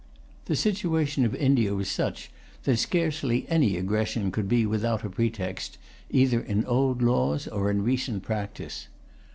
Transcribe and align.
The 0.45 0.55
situation 0.55 1.25
of 1.25 1.35
India 1.35 1.75
was 1.75 1.87
such 1.87 2.31
that 2.63 2.77
scarcely 2.77 3.45
any 3.49 3.77
aggression 3.77 4.31
could 4.31 4.47
be 4.49 4.65
without 4.65 5.03
a 5.05 5.11
pretext, 5.11 5.77
either 6.09 6.39
in 6.41 6.65
old 6.65 7.03
laws 7.03 7.47
or 7.47 7.69
in 7.69 7.83
recent 7.83 8.23
practice. 8.23 8.87